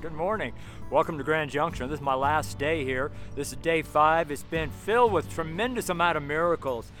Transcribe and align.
Good 0.00 0.12
morning. 0.12 0.52
Welcome 0.90 1.18
to 1.18 1.24
Grand 1.24 1.50
Junction. 1.50 1.90
This 1.90 1.98
is 1.98 2.04
my 2.04 2.14
last 2.14 2.56
day 2.56 2.84
here. 2.84 3.10
This 3.34 3.50
is 3.50 3.58
day 3.58 3.82
five. 3.82 4.30
It's 4.30 4.44
been 4.44 4.70
filled 4.70 5.12
with 5.12 5.28
tremendous 5.34 5.88
amount 5.88 6.16
of 6.16 6.22
miracles. 6.22 6.92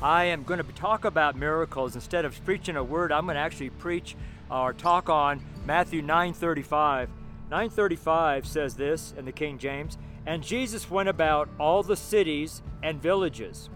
I 0.00 0.24
am 0.24 0.42
going 0.42 0.64
to 0.64 0.72
talk 0.72 1.04
about 1.04 1.36
miracles 1.36 1.94
instead 1.94 2.24
of 2.24 2.42
preaching 2.46 2.76
a 2.76 2.82
word. 2.82 3.12
I'm 3.12 3.26
going 3.26 3.34
to 3.34 3.42
actually 3.42 3.68
preach 3.68 4.16
or 4.50 4.72
talk 4.72 5.10
on 5.10 5.42
Matthew 5.66 6.00
9:35. 6.00 7.08
9:35 7.50 8.46
says 8.46 8.74
this 8.74 9.12
in 9.18 9.26
the 9.26 9.32
King 9.32 9.58
James, 9.58 9.98
and 10.24 10.42
Jesus 10.42 10.90
went 10.90 11.10
about 11.10 11.50
all 11.60 11.82
the 11.82 11.94
cities 11.94 12.62
and 12.82 13.02
villages, 13.02 13.68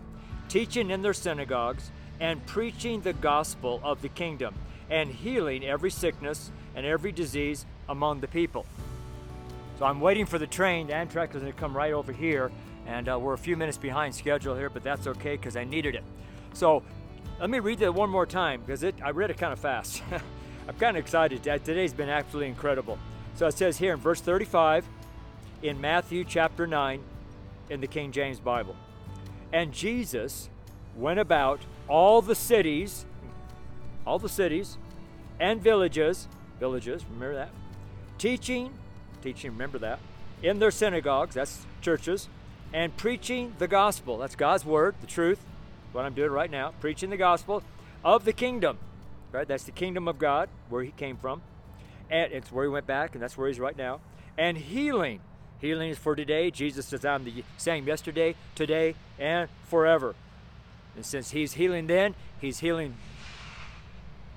teaching 0.48 0.90
in 0.90 1.02
their 1.02 1.12
synagogues 1.12 1.90
and 2.18 2.46
preaching 2.46 3.02
the 3.02 3.12
gospel 3.12 3.78
of 3.84 4.00
the 4.00 4.08
kingdom 4.08 4.54
and 4.88 5.10
healing 5.10 5.64
every 5.64 5.90
sickness 5.90 6.50
and 6.74 6.86
every 6.86 7.12
disease 7.12 7.66
among 7.88 8.20
the 8.20 8.28
people. 8.28 8.66
So 9.78 9.86
I'm 9.86 10.00
waiting 10.00 10.26
for 10.26 10.38
the 10.38 10.46
train. 10.46 10.88
The 10.88 10.92
Amtrak 10.92 11.34
is 11.34 11.40
going 11.40 11.52
to 11.52 11.58
come 11.58 11.76
right 11.76 11.92
over 11.92 12.12
here, 12.12 12.50
and 12.86 13.08
uh, 13.08 13.18
we're 13.18 13.34
a 13.34 13.38
few 13.38 13.56
minutes 13.56 13.78
behind 13.78 14.14
schedule 14.14 14.54
here, 14.54 14.70
but 14.70 14.82
that's 14.82 15.06
okay 15.06 15.36
because 15.36 15.56
I 15.56 15.64
needed 15.64 15.94
it. 15.94 16.04
So 16.52 16.82
let 17.38 17.48
me 17.48 17.58
read 17.58 17.78
that 17.78 17.94
one 17.94 18.10
more 18.10 18.26
time 18.26 18.60
because 18.60 18.84
I 18.84 19.10
read 19.10 19.30
it 19.30 19.38
kind 19.38 19.52
of 19.52 19.58
fast. 19.58 20.02
I'm 20.68 20.74
kind 20.76 20.96
of 20.96 21.02
excited. 21.02 21.42
Today's 21.42 21.94
been 21.94 22.10
absolutely 22.10 22.48
incredible. 22.48 22.98
So 23.34 23.46
it 23.46 23.56
says 23.56 23.78
here 23.78 23.94
in 23.94 23.98
verse 24.00 24.20
35 24.20 24.86
in 25.62 25.80
Matthew 25.80 26.24
chapter 26.24 26.66
9 26.66 27.02
in 27.70 27.80
the 27.80 27.86
King 27.86 28.12
James 28.12 28.38
Bible. 28.38 28.76
And 29.52 29.72
Jesus 29.72 30.50
went 30.96 31.18
about 31.18 31.60
all 31.88 32.20
the 32.20 32.34
cities, 32.34 33.06
all 34.06 34.18
the 34.18 34.28
cities 34.28 34.76
and 35.38 35.62
villages, 35.62 36.28
villages, 36.60 37.04
remember 37.10 37.34
that, 37.34 37.50
teaching, 38.18 38.72
teaching, 39.22 39.50
remember 39.50 39.78
that, 39.78 39.98
in 40.42 40.58
their 40.58 40.70
synagogues, 40.70 41.34
that's 41.34 41.66
churches, 41.80 42.28
and 42.72 42.96
preaching 42.96 43.54
the 43.58 43.66
gospel. 43.66 44.18
That's 44.18 44.36
God's 44.36 44.64
word, 44.64 44.94
the 45.00 45.06
truth, 45.06 45.40
what 45.92 46.04
I'm 46.04 46.14
doing 46.14 46.30
right 46.30 46.50
now, 46.50 46.72
preaching 46.80 47.10
the 47.10 47.16
gospel 47.16 47.62
of 48.04 48.24
the 48.24 48.32
kingdom. 48.32 48.78
Right? 49.32 49.46
That's 49.46 49.64
the 49.64 49.72
kingdom 49.72 50.08
of 50.08 50.18
God, 50.18 50.48
where 50.68 50.82
he 50.82 50.90
came 50.92 51.16
from. 51.16 51.42
And 52.10 52.32
it's 52.32 52.50
where 52.50 52.64
he 52.64 52.70
went 52.70 52.86
back, 52.86 53.14
and 53.14 53.22
that's 53.22 53.38
where 53.38 53.48
he's 53.48 53.60
right 53.60 53.76
now. 53.76 54.00
And 54.36 54.58
healing. 54.58 55.20
Healing 55.60 55.90
is 55.90 55.98
for 55.98 56.16
today. 56.16 56.50
Jesus 56.50 56.86
says, 56.86 57.04
I'm 57.04 57.24
the 57.24 57.44
same 57.56 57.86
yesterday, 57.86 58.34
today, 58.54 58.94
and 59.18 59.48
forever. 59.68 60.14
And 60.96 61.06
since 61.06 61.30
he's 61.30 61.52
healing 61.52 61.86
then, 61.86 62.14
he's 62.40 62.58
healing 62.58 62.96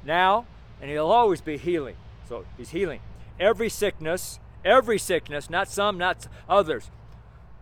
now, 0.05 0.45
and 0.81 0.91
he'll 0.91 1.11
always 1.11 1.41
be 1.41 1.57
healing. 1.57 1.95
So 2.27 2.45
he's 2.57 2.71
healing 2.71 2.99
every 3.39 3.69
sickness, 3.69 4.39
every 4.63 4.97
sickness, 4.97 5.49
not 5.49 5.67
some, 5.67 5.97
not 5.97 6.27
others. 6.47 6.89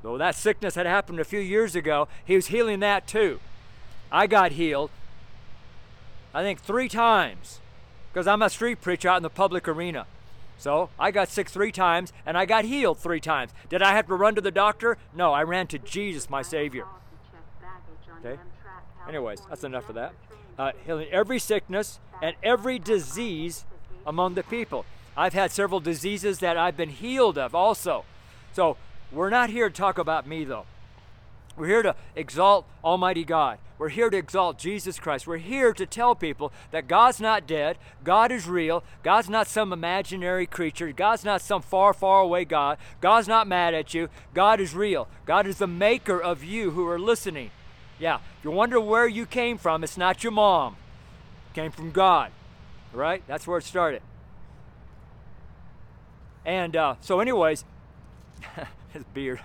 Though 0.04 0.18
that 0.18 0.36
sickness 0.36 0.76
had 0.76 0.86
happened 0.86 1.20
a 1.20 1.24
few 1.24 1.40
years 1.40 1.76
ago, 1.76 2.08
he 2.26 2.36
was 2.36 2.48
healing 2.48 2.80
that 2.80 3.08
too. 3.08 3.40
I 4.12 4.28
got 4.28 4.54
healed, 4.54 4.90
I 6.34 6.42
think, 6.42 6.60
three 6.60 6.90
times 6.90 7.60
because 8.12 8.28
I'm 8.28 8.42
a 8.42 8.50
street 8.50 8.82
preacher 8.82 9.10
out 9.10 9.18
in 9.18 9.24
the 9.24 9.30
public 9.30 9.68
arena. 9.68 10.06
So 10.58 10.90
I 11.00 11.12
got 11.12 11.30
sick 11.30 11.50
three 11.50 11.72
times 11.72 12.14
and 12.26 12.38
I 12.38 12.46
got 12.46 12.66
healed 12.66 13.00
three 13.00 13.20
times. 13.20 13.52
Did 13.70 13.82
I 13.82 13.94
have 13.94 14.08
to 14.08 14.16
run 14.16 14.36
to 14.36 14.42
the 14.42 14.52
doctor? 14.52 14.98
No, 15.14 15.34
I 15.34 15.44
ran 15.44 15.68
to 15.68 15.80
Jesus, 15.80 16.30
my 16.30 16.42
Savior. 16.42 16.86
Okay? 18.20 18.40
Anyways, 19.08 19.42
that's 19.50 19.64
enough 19.64 19.90
of 19.90 19.96
that. 19.96 20.14
Uh, 20.60 20.72
healing 20.86 21.08
every 21.12 21.40
sickness 21.40 22.00
and 22.22 22.36
every 22.44 22.78
disease 22.78 23.66
among 24.06 24.36
the 24.36 24.44
people. 24.44 24.86
I've 25.16 25.34
had 25.34 25.52
several 25.52 25.80
diseases 25.80 26.40
that 26.40 26.58
I've 26.58 26.78
been 26.78 26.90
healed 26.90 27.38
of 27.38 27.54
also. 27.54 28.06
So 28.54 28.78
we're 29.12 29.30
not 29.30 29.50
here 29.50 29.70
to 29.70 29.76
talk 29.76 29.98
about 29.98 30.28
me 30.28 30.44
though. 30.44 30.66
We're 31.58 31.68
here 31.68 31.84
to 31.84 31.96
exalt 32.16 32.66
Almighty 32.84 33.26
God. 33.26 33.60
We're 33.78 33.90
here 33.90 34.10
to 34.10 34.18
exalt 34.18 34.58
Jesus 34.58 35.00
Christ. 35.00 35.26
We're 35.26 35.38
here 35.38 35.74
to 35.74 35.86
tell 35.86 36.16
people 36.16 36.54
that 36.70 36.88
God's 36.88 37.20
not 37.20 37.48
dead. 37.48 37.78
God 38.04 38.32
is 38.32 38.48
real. 38.48 38.84
God's 39.04 39.30
not 39.30 39.48
some 39.48 39.74
imaginary 39.74 40.46
creature. 40.46 40.92
God's 40.92 41.26
not 41.26 41.42
some 41.42 41.62
far, 41.62 41.94
far 41.94 42.22
away 42.22 42.46
God. 42.46 42.78
God's 43.02 43.28
not 43.28 43.48
mad 43.48 43.74
at 43.74 43.94
you. 43.94 44.08
God 44.34 44.62
is 44.62 44.76
real. 44.76 45.08
God 45.26 45.48
is 45.48 45.58
the 45.58 45.68
maker 45.68 46.22
of 46.22 46.44
you 46.44 46.72
who 46.72 46.88
are 46.88 47.00
listening. 47.00 47.50
Yeah, 48.00 48.20
if 48.38 48.46
you 48.46 48.52
wonder 48.52 48.80
where 48.80 49.08
you 49.08 49.26
came 49.26 49.58
from, 49.58 49.84
it's 49.84 49.98
not 49.98 50.24
your 50.24 50.32
mom. 50.32 50.76
It 51.52 51.56
came 51.56 51.72
from 51.72 51.92
God. 51.92 52.32
Right? 52.94 53.24
That's 53.28 53.48
where 53.48 53.58
it 53.58 53.64
started. 53.64 54.02
And 56.46 56.76
uh, 56.76 56.96
so, 57.02 57.20
anyways, 57.20 57.64
his 58.94 59.04
beard. 59.14 59.40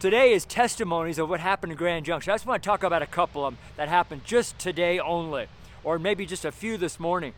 today 0.00 0.32
is 0.32 0.44
testimonies 0.44 1.18
of 1.18 1.28
what 1.28 1.40
happened 1.40 1.72
in 1.72 1.78
Grand 1.78 2.04
Junction. 2.04 2.32
I 2.32 2.34
just 2.34 2.46
want 2.46 2.62
to 2.62 2.66
talk 2.66 2.82
about 2.82 3.02
a 3.02 3.06
couple 3.06 3.46
of 3.46 3.54
them 3.54 3.58
that 3.76 3.88
happened 3.88 4.24
just 4.24 4.58
today 4.58 4.98
only, 4.98 5.46
or 5.84 5.98
maybe 5.98 6.26
just 6.26 6.44
a 6.44 6.52
few 6.52 6.76
this 6.76 6.98
morning. 6.98 7.32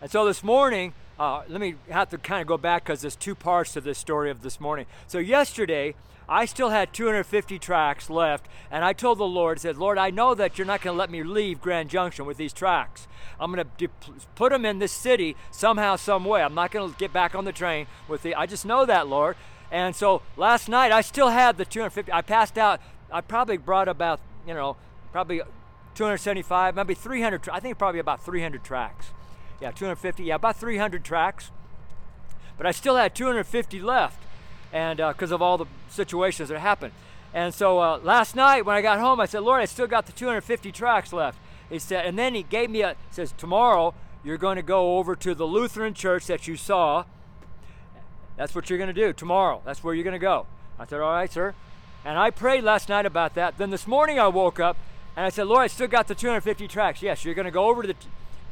And 0.00 0.10
so 0.10 0.24
this 0.24 0.42
morning, 0.42 0.94
uh, 1.20 1.42
let 1.48 1.60
me 1.60 1.74
have 1.90 2.08
to 2.08 2.16
kind 2.16 2.40
of 2.40 2.46
go 2.46 2.56
back 2.56 2.82
because 2.82 3.02
there's 3.02 3.14
two 3.14 3.34
parts 3.34 3.74
to 3.74 3.80
this 3.82 3.98
story 3.98 4.30
of 4.30 4.40
this 4.40 4.58
morning. 4.58 4.86
So 5.06 5.18
yesterday, 5.18 5.94
I 6.26 6.46
still 6.46 6.70
had 6.70 6.94
250 6.94 7.58
tracks 7.58 8.08
left, 8.08 8.48
and 8.70 8.82
I 8.82 8.94
told 8.94 9.18
the 9.18 9.26
Lord, 9.26 9.60
said, 9.60 9.76
Lord, 9.76 9.98
I 9.98 10.08
know 10.08 10.34
that 10.34 10.56
you're 10.56 10.66
not 10.66 10.80
going 10.80 10.94
to 10.94 10.98
let 10.98 11.10
me 11.10 11.22
leave 11.22 11.60
Grand 11.60 11.90
Junction 11.90 12.24
with 12.24 12.38
these 12.38 12.54
tracks. 12.54 13.06
I'm 13.38 13.52
going 13.52 13.68
to 13.78 13.88
put 14.34 14.50
them 14.50 14.64
in 14.64 14.78
this 14.78 14.92
city 14.92 15.36
somehow, 15.50 15.96
some 15.96 16.24
way. 16.24 16.42
I'm 16.42 16.54
not 16.54 16.70
going 16.70 16.90
to 16.90 16.98
get 16.98 17.12
back 17.12 17.34
on 17.34 17.44
the 17.44 17.52
train 17.52 17.86
with 18.08 18.22
the. 18.22 18.34
I 18.34 18.46
just 18.46 18.64
know 18.64 18.86
that, 18.86 19.06
Lord. 19.06 19.36
And 19.70 19.94
so 19.94 20.22
last 20.38 20.70
night 20.70 20.90
I 20.90 21.02
still 21.02 21.28
had 21.28 21.58
the 21.58 21.66
250. 21.66 22.10
I 22.10 22.22
passed 22.22 22.56
out. 22.56 22.80
I 23.12 23.20
probably 23.20 23.58
brought 23.58 23.88
about, 23.88 24.20
you 24.46 24.54
know, 24.54 24.76
probably 25.12 25.42
275, 25.94 26.74
maybe 26.74 26.94
300. 26.94 27.46
I 27.50 27.60
think 27.60 27.76
probably 27.76 28.00
about 28.00 28.24
300 28.24 28.64
tracks. 28.64 29.12
Yeah, 29.60 29.70
250. 29.70 30.24
Yeah, 30.24 30.36
about 30.36 30.56
300 30.56 31.04
tracks. 31.04 31.50
But 32.56 32.66
I 32.66 32.72
still 32.72 32.96
had 32.96 33.14
250 33.14 33.80
left, 33.80 34.22
and 34.72 34.98
because 34.98 35.32
uh, 35.32 35.36
of 35.36 35.42
all 35.42 35.58
the 35.58 35.66
situations 35.88 36.48
that 36.48 36.58
happened. 36.58 36.92
And 37.32 37.54
so 37.54 37.78
uh, 37.78 37.98
last 38.02 38.34
night 38.34 38.66
when 38.66 38.76
I 38.76 38.82
got 38.82 38.98
home, 38.98 39.20
I 39.20 39.26
said, 39.26 39.42
Lord, 39.42 39.60
I 39.60 39.64
still 39.64 39.86
got 39.86 40.06
the 40.06 40.12
250 40.12 40.72
tracks 40.72 41.12
left. 41.12 41.38
He 41.68 41.78
said, 41.78 42.04
and 42.04 42.18
then 42.18 42.34
he 42.34 42.42
gave 42.42 42.68
me 42.68 42.82
a 42.82 42.96
says 43.10 43.32
tomorrow 43.38 43.94
you're 44.24 44.36
going 44.36 44.56
to 44.56 44.62
go 44.62 44.98
over 44.98 45.14
to 45.16 45.34
the 45.34 45.46
Lutheran 45.46 45.94
church 45.94 46.26
that 46.26 46.48
you 46.48 46.56
saw. 46.56 47.04
That's 48.36 48.54
what 48.54 48.68
you're 48.68 48.78
going 48.78 48.92
to 48.92 49.00
do 49.00 49.12
tomorrow. 49.12 49.62
That's 49.64 49.84
where 49.84 49.94
you're 49.94 50.04
going 50.04 50.12
to 50.12 50.18
go. 50.18 50.46
I 50.78 50.86
said, 50.86 51.00
all 51.00 51.12
right, 51.12 51.30
sir. 51.30 51.54
And 52.04 52.18
I 52.18 52.30
prayed 52.30 52.64
last 52.64 52.88
night 52.88 53.06
about 53.06 53.34
that. 53.34 53.58
Then 53.58 53.70
this 53.70 53.86
morning 53.86 54.18
I 54.18 54.28
woke 54.28 54.58
up 54.58 54.76
and 55.16 55.24
I 55.24 55.28
said, 55.28 55.46
Lord, 55.46 55.62
I 55.62 55.66
still 55.68 55.88
got 55.88 56.08
the 56.08 56.14
250 56.14 56.66
tracks. 56.66 57.02
Yes, 57.02 57.24
you're 57.24 57.34
going 57.34 57.44
to 57.46 57.50
go 57.50 57.68
over 57.68 57.82
to 57.82 57.88
the. 57.88 57.94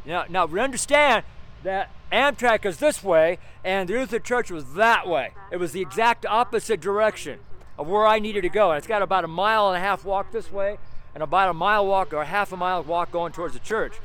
T- 0.08 0.14
now, 0.31 0.46
we 0.46 0.58
understand 0.58 1.22
that 1.64 1.90
Amtrak 2.10 2.64
is 2.64 2.78
this 2.78 3.05
way 3.05 3.38
and 3.62 3.87
the 3.88 3.93
Lutheran 3.93 4.22
church 4.22 4.50
was 4.50 4.72
that 4.72 5.06
way. 5.06 5.34
It 5.52 5.58
was 5.58 5.72
the 5.72 5.82
exact 5.82 6.25
opposite 6.25 6.81
direction 6.81 7.40
of 7.78 7.88
where 7.88 8.06
I 8.06 8.19
needed 8.19 8.40
to 8.40 8.49
go. 8.49 8.70
And 8.70 8.78
it's 8.78 8.87
got 8.87 9.02
about 9.02 9.25
a 9.25 9.28
mile 9.28 9.69
and 9.69 9.76
a 9.76 9.81
half 9.81 10.06
walk 10.06 10.32
this 10.32 10.50
way 10.50 10.78
and 11.12 11.22
about 11.22 11.50
a 11.50 11.52
mile 11.52 11.87
walk 11.87 12.14
or 12.14 12.25
half 12.25 12.52
a 12.52 12.56
mile 12.56 12.82
walk 12.82 13.12
going 13.12 13.32
towards 13.32 13.52
the 13.52 13.60
church. 13.60 13.96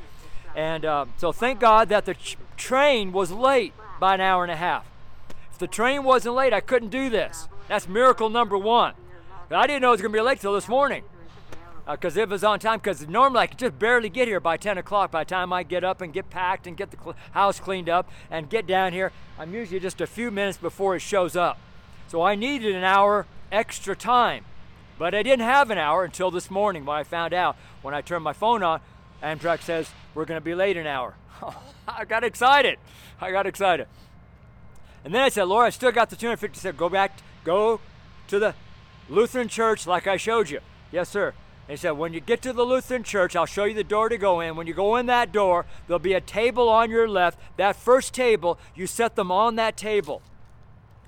And 0.57 0.83
uh, 0.83 1.05
so 1.15 1.31
thank 1.31 1.61
God 1.61 1.87
that 1.87 2.03
the 2.03 2.15
ch- 2.15 2.35
train 2.57 3.13
was 3.13 3.31
late 3.31 3.73
by 3.97 4.15
an 4.15 4.21
hour 4.21 4.43
and 4.43 4.51
a 4.51 4.57
half. 4.57 4.85
If 5.53 5.57
the 5.57 5.67
train 5.67 6.03
wasn't 6.03 6.35
late, 6.35 6.51
I 6.51 6.59
couldn't 6.59 6.89
do 6.89 7.09
this. 7.09 7.47
That's 7.69 7.87
miracle 7.87 8.29
number 8.29 8.57
one. 8.57 8.93
I 9.49 9.67
didn't 9.67 9.83
know 9.83 9.89
it 9.89 9.91
was 9.91 10.01
going 10.01 10.11
to 10.11 10.17
be 10.17 10.21
late 10.21 10.41
till 10.41 10.53
this 10.53 10.67
morning 10.67 11.03
because 11.89 12.17
uh, 12.17 12.21
it 12.21 12.29
was 12.29 12.43
on 12.43 12.59
time. 12.59 12.79
Because 12.79 13.07
normally 13.07 13.41
I 13.41 13.47
could 13.47 13.59
just 13.59 13.79
barely 13.79 14.09
get 14.09 14.27
here 14.27 14.39
by 14.39 14.57
10 14.57 14.77
o'clock. 14.77 15.11
By 15.11 15.23
the 15.23 15.29
time 15.29 15.51
I 15.51 15.63
get 15.63 15.83
up 15.83 16.01
and 16.01 16.13
get 16.13 16.29
packed 16.29 16.67
and 16.67 16.77
get 16.77 16.91
the 16.91 16.97
cl- 16.97 17.15
house 17.31 17.59
cleaned 17.59 17.89
up 17.89 18.09
and 18.31 18.49
get 18.49 18.67
down 18.67 18.93
here, 18.93 19.11
I'm 19.37 19.53
usually 19.53 19.79
just 19.79 20.01
a 20.01 20.07
few 20.07 20.31
minutes 20.31 20.57
before 20.57 20.95
it 20.95 21.01
shows 21.01 21.35
up. 21.35 21.59
So 22.07 22.21
I 22.21 22.35
needed 22.35 22.75
an 22.75 22.83
hour 22.83 23.25
extra 23.51 23.95
time. 23.95 24.45
But 24.97 25.15
I 25.15 25.23
didn't 25.23 25.45
have 25.45 25.71
an 25.71 25.77
hour 25.77 26.03
until 26.03 26.31
this 26.31 26.51
morning 26.51 26.85
when 26.85 26.95
I 26.95 27.03
found 27.03 27.33
out 27.33 27.57
when 27.81 27.93
I 27.93 28.01
turned 28.01 28.23
my 28.23 28.33
phone 28.33 28.63
on, 28.63 28.79
Amtrak 29.21 29.61
says 29.61 29.89
we're 30.13 30.25
going 30.25 30.39
to 30.39 30.43
be 30.43 30.55
late 30.55 30.77
an 30.77 30.87
hour. 30.87 31.15
I 31.87 32.05
got 32.05 32.23
excited. 32.23 32.77
I 33.19 33.31
got 33.31 33.47
excited. 33.47 33.87
And 35.03 35.13
then 35.13 35.21
I 35.21 35.29
said, 35.29 35.43
Lord, 35.43 35.65
I 35.65 35.69
still 35.69 35.91
got 35.91 36.09
the 36.09 36.15
250. 36.15 36.59
Said, 36.59 36.77
go 36.77 36.89
back, 36.89 37.17
go 37.43 37.79
to 38.27 38.39
the 38.39 38.55
Lutheran 39.09 39.47
church 39.47 39.85
like 39.85 40.07
I 40.07 40.17
showed 40.17 40.49
you. 40.49 40.59
Yes, 40.91 41.09
sir. 41.09 41.33
He 41.67 41.77
said, 41.77 41.91
when 41.91 42.13
you 42.13 42.19
get 42.19 42.41
to 42.41 42.51
the 42.51 42.65
Lutheran 42.65 43.03
church, 43.03 43.35
I'll 43.35 43.45
show 43.45 43.63
you 43.63 43.73
the 43.73 43.85
door 43.85 44.09
to 44.09 44.17
go 44.17 44.41
in. 44.41 44.55
When 44.55 44.67
you 44.67 44.73
go 44.73 44.97
in 44.97 45.05
that 45.05 45.31
door, 45.31 45.65
there'll 45.87 45.99
be 45.99 46.13
a 46.13 46.21
table 46.21 46.67
on 46.67 46.89
your 46.89 47.07
left. 47.07 47.39
That 47.55 47.77
first 47.77 48.13
table, 48.13 48.59
you 48.75 48.85
set 48.85 49.15
them 49.15 49.31
on 49.31 49.55
that 49.55 49.77
table. 49.77 50.21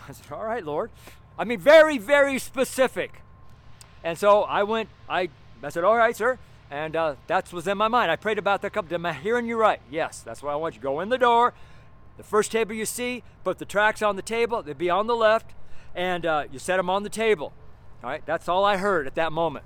I 0.07 0.13
said, 0.13 0.31
all 0.31 0.45
right, 0.45 0.63
Lord. 0.63 0.91
I 1.37 1.43
mean, 1.43 1.59
very, 1.59 1.97
very 1.97 2.39
specific. 2.39 3.21
And 4.01 4.17
so 4.17 4.43
I 4.43 4.63
went, 4.63 4.87
I, 5.09 5.29
I 5.61 5.69
said, 5.69 5.83
all 5.83 5.97
right, 5.97 6.15
sir. 6.15 6.39
And 6.71 6.95
uh, 6.95 7.15
that 7.27 7.51
was 7.51 7.67
in 7.67 7.77
my 7.77 7.89
mind. 7.89 8.09
I 8.09 8.15
prayed 8.15 8.37
about 8.37 8.61
that 8.61 8.71
couple. 8.71 8.93
Am 8.95 9.05
I 9.05 9.13
hearing 9.13 9.45
you 9.47 9.57
right? 9.57 9.81
Yes, 9.91 10.21
that's 10.21 10.41
what 10.41 10.51
I 10.51 10.55
want 10.55 10.75
you. 10.75 10.81
Go 10.81 11.01
in 11.01 11.09
the 11.09 11.17
door, 11.17 11.53
The 12.17 12.23
first 12.23 12.51
table 12.51 12.73
you 12.73 12.85
see, 12.85 13.23
put 13.43 13.57
the 13.57 13.65
tracks 13.65 14.01
on 14.01 14.15
the 14.15 14.21
table. 14.21 14.63
They'd 14.63 14.77
be 14.77 14.89
on 14.89 15.07
the 15.07 15.15
left, 15.15 15.53
and 15.93 16.25
uh, 16.25 16.45
you 16.51 16.59
set 16.59 16.77
them 16.77 16.89
on 16.89 17.03
the 17.03 17.09
table. 17.09 17.51
All 18.03 18.09
right, 18.09 18.25
that's 18.25 18.47
all 18.47 18.63
I 18.63 18.77
heard 18.77 19.05
at 19.05 19.15
that 19.15 19.31
moment. 19.31 19.65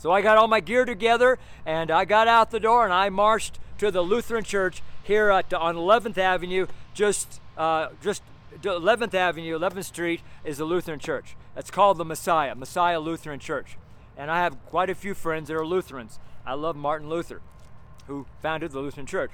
So 0.00 0.10
I 0.10 0.22
got 0.22 0.38
all 0.38 0.48
my 0.48 0.60
gear 0.60 0.86
together, 0.86 1.38
and 1.66 1.90
I 1.90 2.06
got 2.06 2.26
out 2.26 2.50
the 2.50 2.58
door, 2.58 2.84
and 2.84 2.92
I 2.92 3.10
marched 3.10 3.58
to 3.76 3.90
the 3.90 4.00
Lutheran 4.00 4.44
Church 4.44 4.82
here 5.02 5.28
at, 5.28 5.52
on 5.52 5.76
11th 5.76 6.16
Avenue, 6.16 6.66
just 6.94 7.38
uh, 7.58 7.88
just 8.02 8.22
11th 8.62 9.12
Avenue, 9.12 9.58
11th 9.58 9.84
Street 9.84 10.22
is 10.42 10.56
the 10.56 10.64
Lutheran 10.64 11.00
Church. 11.00 11.36
It's 11.54 11.70
called 11.70 11.98
the 11.98 12.06
Messiah, 12.06 12.54
Messiah 12.54 12.98
Lutheran 12.98 13.40
Church. 13.40 13.76
And 14.16 14.30
I 14.30 14.38
have 14.38 14.56
quite 14.66 14.88
a 14.88 14.94
few 14.94 15.12
friends 15.12 15.48
that 15.48 15.56
are 15.56 15.66
Lutherans. 15.66 16.18
I 16.46 16.54
love 16.54 16.76
Martin 16.76 17.10
Luther, 17.10 17.42
who 18.06 18.24
founded 18.40 18.72
the 18.72 18.80
Lutheran 18.80 19.06
Church. 19.06 19.32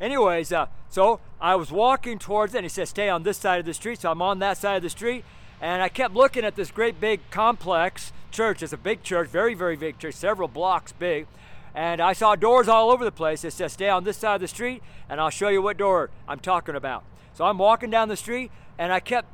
Anyways, 0.00 0.52
uh, 0.52 0.66
so 0.88 1.20
I 1.40 1.54
was 1.54 1.70
walking 1.70 2.18
towards 2.18 2.54
it, 2.54 2.58
and 2.58 2.64
he 2.64 2.68
said, 2.68 2.88
Stay 2.88 3.08
on 3.08 3.22
this 3.22 3.38
side 3.38 3.60
of 3.60 3.66
the 3.66 3.74
street. 3.74 4.00
So 4.00 4.10
I'm 4.10 4.20
on 4.20 4.40
that 4.40 4.58
side 4.58 4.78
of 4.78 4.82
the 4.82 4.90
street, 4.90 5.24
and 5.62 5.80
I 5.80 5.88
kept 5.88 6.12
looking 6.12 6.44
at 6.44 6.56
this 6.56 6.72
great 6.72 7.00
big 7.00 7.20
complex 7.30 8.12
church. 8.32 8.64
It's 8.64 8.72
a 8.72 8.76
big 8.76 9.04
church, 9.04 9.28
very, 9.28 9.54
very 9.54 9.76
big 9.76 9.96
church, 9.98 10.16
several 10.16 10.48
blocks 10.48 10.90
big. 10.90 11.28
And 11.72 12.00
I 12.00 12.12
saw 12.12 12.34
doors 12.34 12.68
all 12.68 12.90
over 12.90 13.04
the 13.04 13.12
place. 13.12 13.44
It 13.44 13.52
says, 13.52 13.72
Stay 13.72 13.88
on 13.88 14.02
this 14.02 14.16
side 14.18 14.34
of 14.34 14.40
the 14.40 14.48
street, 14.48 14.82
and 15.08 15.20
I'll 15.20 15.30
show 15.30 15.48
you 15.48 15.62
what 15.62 15.78
door 15.78 16.10
I'm 16.26 16.40
talking 16.40 16.74
about. 16.74 17.04
So 17.34 17.44
I'm 17.44 17.58
walking 17.58 17.90
down 17.90 18.08
the 18.08 18.16
street, 18.16 18.50
and 18.76 18.92
I 18.92 18.98
kept 19.00 19.28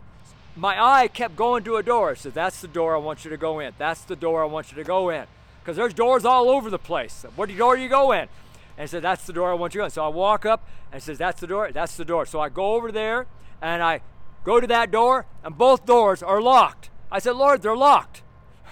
my 0.54 0.82
eye 0.82 1.08
kept 1.08 1.34
going 1.34 1.64
to 1.64 1.76
a 1.76 1.82
door. 1.82 2.14
So 2.14 2.30
that's 2.30 2.60
the 2.60 2.68
door 2.68 2.94
I 2.94 2.98
want 2.98 3.24
you 3.24 3.30
to 3.30 3.36
go 3.36 3.60
in. 3.60 3.72
That's 3.78 4.02
the 4.02 4.16
door 4.16 4.42
I 4.42 4.46
want 4.46 4.70
you 4.70 4.76
to 4.76 4.84
go 4.84 5.08
in. 5.08 5.24
Because 5.62 5.76
there's 5.76 5.94
doors 5.94 6.24
all 6.24 6.50
over 6.50 6.68
the 6.68 6.78
place. 6.78 7.24
What 7.36 7.54
door 7.56 7.76
do 7.76 7.82
you 7.82 7.88
go 7.88 8.12
in? 8.12 8.28
And 8.76 8.90
said, 8.90 9.02
That's 9.02 9.24
the 9.26 9.32
door 9.32 9.50
I 9.50 9.54
want 9.54 9.74
you 9.74 9.82
in. 9.82 9.90
So 9.90 10.04
I 10.04 10.08
walk 10.08 10.44
up 10.44 10.62
and 10.92 11.02
says, 11.02 11.16
That's 11.16 11.40
the 11.40 11.46
door, 11.46 11.70
that's 11.72 11.96
the 11.96 12.04
door. 12.04 12.26
So 12.26 12.38
I 12.38 12.50
go 12.50 12.74
over 12.74 12.92
there 12.92 13.26
and 13.62 13.82
I 13.82 14.02
go 14.48 14.60
to 14.60 14.66
that 14.66 14.90
door, 14.90 15.26
and 15.44 15.58
both 15.58 15.84
doors 15.84 16.22
are 16.22 16.40
locked. 16.40 16.88
I 17.12 17.18
said, 17.18 17.36
Lord, 17.36 17.60
they're 17.60 17.76
locked. 17.76 18.22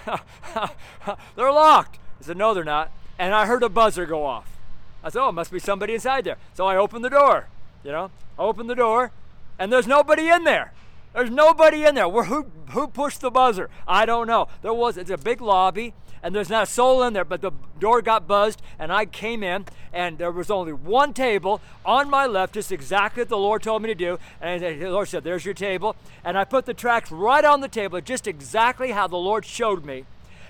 they're 1.36 1.52
locked. 1.52 1.98
He 2.18 2.24
said, 2.24 2.38
No, 2.38 2.54
they're 2.54 2.64
not. 2.64 2.90
And 3.18 3.34
I 3.34 3.44
heard 3.44 3.62
a 3.62 3.68
buzzer 3.68 4.06
go 4.06 4.24
off. 4.24 4.56
I 5.04 5.10
said, 5.10 5.22
Oh, 5.22 5.28
it 5.28 5.32
must 5.32 5.52
be 5.52 5.58
somebody 5.58 5.92
inside 5.92 6.24
there. 6.24 6.38
So 6.54 6.66
I 6.66 6.76
opened 6.76 7.04
the 7.04 7.10
door. 7.10 7.48
You 7.84 7.92
know, 7.92 8.10
I 8.38 8.42
opened 8.42 8.70
the 8.70 8.74
door, 8.74 9.12
and 9.58 9.70
there's 9.70 9.86
nobody 9.86 10.28
in 10.28 10.44
there. 10.44 10.72
There's 11.12 11.30
nobody 11.30 11.84
in 11.84 11.94
there. 11.94 12.08
Who, 12.08 12.46
who 12.70 12.88
pushed 12.88 13.20
the 13.20 13.30
buzzer? 13.30 13.68
I 13.86 14.06
don't 14.06 14.26
know. 14.26 14.48
There 14.62 14.74
was, 14.74 14.96
it's 14.96 15.10
a 15.10 15.18
big 15.18 15.42
lobby 15.42 15.92
and 16.22 16.34
there's 16.34 16.50
not 16.50 16.64
a 16.64 16.66
soul 16.70 17.02
in 17.02 17.12
there, 17.12 17.24
but 17.24 17.40
the 17.40 17.52
door 17.78 18.02
got 18.02 18.26
buzzed 18.26 18.62
and 18.78 18.92
I 18.92 19.06
came 19.06 19.42
in 19.42 19.64
and 19.92 20.18
there 20.18 20.30
was 20.30 20.50
only 20.50 20.72
one 20.72 21.12
table 21.14 21.60
on 21.84 22.10
my 22.10 22.26
left, 22.26 22.54
just 22.54 22.70
exactly 22.72 23.22
what 23.22 23.28
the 23.28 23.38
Lord 23.38 23.62
told 23.62 23.82
me 23.82 23.88
to 23.88 23.94
do. 23.94 24.18
And 24.40 24.62
the 24.62 24.90
Lord 24.90 25.08
said, 25.08 25.24
There's 25.24 25.44
your 25.44 25.54
table. 25.54 25.96
And 26.24 26.36
I 26.36 26.44
put 26.44 26.66
the 26.66 26.74
tracks 26.74 27.10
right 27.10 27.44
on 27.44 27.60
the 27.60 27.68
table, 27.68 28.00
just 28.00 28.26
exactly 28.26 28.90
how 28.90 29.06
the 29.06 29.16
Lord 29.16 29.44
showed 29.44 29.84
me. 29.84 30.04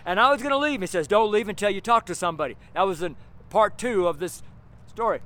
And 0.05 0.19
I 0.21 0.31
was 0.31 0.41
going 0.41 0.51
to 0.51 0.59
leave. 0.59 0.81
He 0.81 0.87
says, 0.87 1.07
Don't 1.07 1.31
leave 1.31 1.49
until 1.49 1.71
you 1.71 1.81
talk 1.81 2.07
to 2.07 2.15
somebody. 2.15 2.57
That 2.75 2.83
was 2.83 3.03
in 3.03 3.17
part 3.51 3.79
two 3.79 4.09
of 4.09 4.19
this 4.19 4.43
story. 4.89 5.21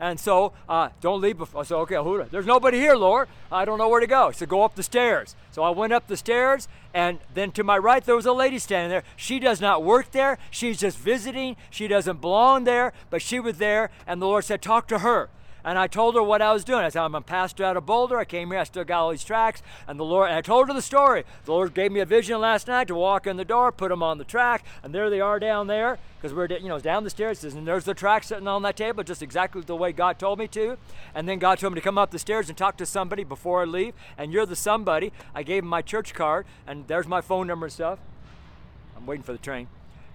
And 0.00 0.18
so, 0.18 0.52
uh, 0.68 0.88
don't 1.02 1.20
leave 1.20 1.36
before. 1.36 1.60
I 1.60 1.64
said, 1.64 1.76
okay, 1.76 1.96
who, 1.96 2.24
there's 2.30 2.46
nobody 2.46 2.78
here, 2.78 2.96
Lord. 2.96 3.28
I 3.52 3.66
don't 3.66 3.76
know 3.76 3.88
where 3.88 4.00
to 4.00 4.06
go. 4.06 4.30
So 4.30 4.46
go 4.46 4.62
up 4.62 4.74
the 4.74 4.82
stairs. 4.82 5.36
So 5.52 5.62
I 5.62 5.70
went 5.70 5.92
up 5.92 6.06
the 6.06 6.16
stairs, 6.16 6.68
and 6.94 7.18
then 7.34 7.52
to 7.52 7.62
my 7.62 7.76
right, 7.76 8.02
there 8.02 8.16
was 8.16 8.26
a 8.26 8.32
lady 8.32 8.58
standing 8.58 8.88
there. 8.88 9.02
She 9.14 9.38
does 9.38 9.60
not 9.60 9.82
work 9.82 10.12
there. 10.12 10.38
She's 10.50 10.80
just 10.80 10.96
visiting. 10.96 11.56
She 11.68 11.86
doesn't 11.86 12.20
belong 12.20 12.64
there, 12.64 12.94
but 13.10 13.20
she 13.20 13.38
was 13.40 13.58
there, 13.58 13.90
and 14.06 14.22
the 14.22 14.26
Lord 14.26 14.44
said, 14.44 14.62
talk 14.62 14.88
to 14.88 15.00
her. 15.00 15.28
And 15.64 15.78
I 15.78 15.86
told 15.86 16.14
her 16.14 16.22
what 16.22 16.42
I 16.42 16.52
was 16.52 16.64
doing. 16.64 16.84
I 16.84 16.88
said, 16.88 17.02
I'm 17.02 17.14
a 17.14 17.20
pastor 17.20 17.64
out 17.64 17.76
of 17.76 17.86
Boulder. 17.86 18.18
I 18.18 18.24
came 18.24 18.50
here. 18.50 18.60
I 18.60 18.64
still 18.64 18.84
got 18.84 19.00
all 19.00 19.10
these 19.10 19.24
tracks. 19.24 19.62
And 19.86 19.98
the 19.98 20.04
Lord, 20.04 20.28
and 20.28 20.36
I 20.36 20.40
told 20.40 20.68
her 20.68 20.74
the 20.74 20.82
story. 20.82 21.24
The 21.44 21.52
Lord 21.52 21.74
gave 21.74 21.92
me 21.92 22.00
a 22.00 22.06
vision 22.06 22.40
last 22.40 22.68
night 22.68 22.88
to 22.88 22.94
walk 22.94 23.26
in 23.26 23.36
the 23.36 23.44
door, 23.44 23.72
put 23.72 23.90
them 23.90 24.02
on 24.02 24.18
the 24.18 24.24
track, 24.24 24.64
and 24.82 24.94
there 24.94 25.10
they 25.10 25.20
are 25.20 25.38
down 25.38 25.66
there 25.66 25.98
because 26.16 26.34
we're, 26.34 26.46
you 26.46 26.68
know, 26.68 26.78
down 26.78 27.04
the 27.04 27.10
stairs. 27.10 27.42
And 27.44 27.66
there's 27.66 27.84
the 27.84 27.94
track 27.94 28.24
sitting 28.24 28.46
on 28.46 28.62
that 28.62 28.76
table, 28.76 29.02
just 29.02 29.22
exactly 29.22 29.62
the 29.62 29.76
way 29.76 29.92
God 29.92 30.18
told 30.18 30.38
me 30.38 30.48
to. 30.48 30.76
And 31.14 31.28
then 31.28 31.38
God 31.38 31.58
told 31.58 31.72
me 31.72 31.80
to 31.80 31.84
come 31.84 31.98
up 31.98 32.10
the 32.10 32.18
stairs 32.18 32.48
and 32.48 32.58
talk 32.58 32.76
to 32.76 32.86
somebody 32.86 33.24
before 33.24 33.62
I 33.62 33.64
leave. 33.64 33.94
And 34.18 34.32
you're 34.32 34.46
the 34.46 34.56
somebody. 34.56 35.12
I 35.34 35.42
gave 35.42 35.62
him 35.62 35.68
my 35.68 35.82
church 35.82 36.12
card, 36.12 36.46
and 36.66 36.86
there's 36.88 37.06
my 37.06 37.20
phone 37.20 37.46
number 37.46 37.66
and 37.66 37.72
stuff. 37.72 37.98
I'm 38.96 39.06
waiting 39.06 39.22
for 39.22 39.32
the 39.32 39.38
train. 39.38 39.68